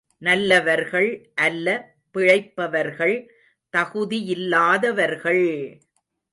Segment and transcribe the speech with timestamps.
[0.21, 1.09] நல்லவர்கள்
[1.35, 1.67] அல்ல
[2.15, 3.15] பிழைப்பவர்கள்
[3.73, 5.45] தகுதியில்லாதவர்கள்!